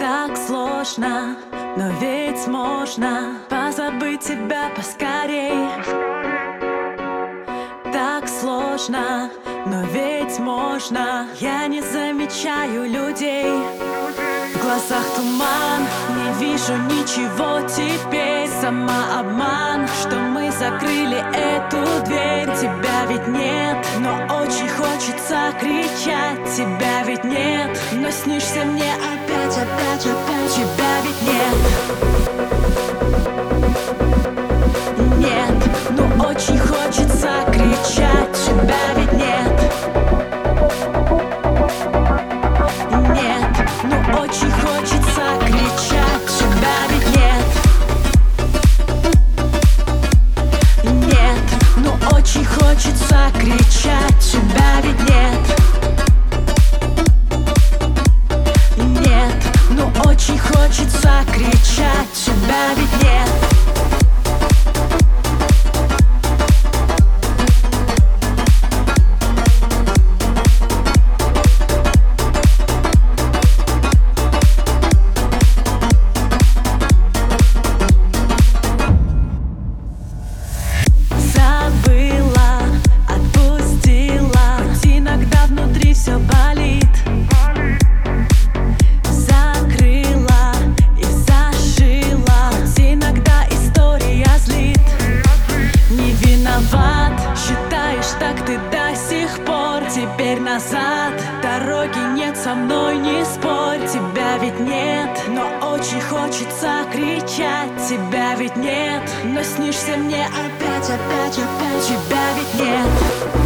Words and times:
Так 0.00 0.36
сложно, 0.36 1.36
но 1.76 1.90
ведь 2.00 2.46
можно 2.46 3.40
Позабыть 3.70 4.20
тебя 4.20 4.68
поскорей. 4.74 5.68
Так 7.92 8.28
сложно, 8.28 9.30
но 9.66 9.82
ведь 9.92 10.40
можно. 10.40 11.28
Я 11.38 11.68
не 11.68 11.80
замечаю 11.80 12.90
людей. 12.90 13.52
В 14.54 14.62
глазах 14.62 15.04
туман, 15.14 15.86
не 16.16 16.44
вижу 16.44 16.76
ничего 16.76 17.60
теперь. 17.68 18.48
Самообман, 18.60 19.86
что 20.00 20.16
мы 20.16 20.50
закрыли 20.50 21.22
эту 21.32 22.04
дверь. 22.06 22.48
Тебя 22.58 23.06
ведь 23.08 23.28
нет, 23.28 23.86
но 24.00 24.36
очень 24.42 24.68
хочется 24.68 25.52
кричать. 25.60 26.56
Тебя 26.56 27.04
ведь 27.04 27.22
нет, 27.22 27.80
но 27.92 28.10
снишься 28.10 28.64
мне 28.64 28.92
опять, 28.94 29.29
Тебя 29.60 31.02
ведь 31.02 31.20
нет 31.22 31.54
нет, 35.18 35.58
но 35.90 36.04
очень 36.24 36.58
хочется 36.58 37.28
кричать 37.52 38.32
Тебя 38.32 38.94
ведь 38.96 39.12
нет 39.12 39.56
Нет, 43.12 43.52
но 43.84 43.96
очень 44.22 44.50
хочется 44.50 45.24
кричать 45.44 46.26
Тебя 46.38 46.76
ведь 46.88 47.08
нет 47.16 47.48
Нет, 51.04 51.46
но 51.76 51.90
очень 52.16 52.46
хочется 52.46 53.30
кричать 53.38 54.18
Тебя 54.20 54.80
ведь 54.82 55.00
нет 55.06 55.49
кричать 61.24 62.12
Тебя 62.14 62.74
ведь 62.76 63.02
нет 63.02 63.49
виноват, 96.60 97.38
считаешь 97.38 98.06
так 98.18 98.44
ты 98.46 98.58
до 98.70 98.94
сих 98.96 99.44
пор. 99.44 99.82
Теперь 99.90 100.40
назад, 100.40 101.12
дороги 101.42 101.98
нет 102.14 102.36
со 102.36 102.54
мной, 102.54 102.96
не 102.96 103.24
спорь. 103.24 103.86
Тебя 103.88 104.38
ведь 104.38 104.60
нет, 104.60 105.10
но 105.28 105.72
очень 105.72 106.00
хочется 106.00 106.84
кричать. 106.92 107.70
Тебя 107.88 108.34
ведь 108.36 108.56
нет, 108.56 109.02
но 109.24 109.42
снишься 109.42 109.96
мне 109.96 110.26
опять, 110.26 110.90
опять, 110.90 111.38
опять. 111.38 111.86
Тебя 111.86 112.24
ведь 112.36 112.60
нет 112.60 113.39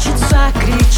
хочется 0.00 0.50
кричать 0.54 0.89